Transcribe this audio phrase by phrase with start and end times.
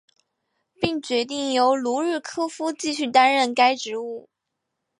[0.81, 4.27] 并决定由卢日科夫继续担任该职务。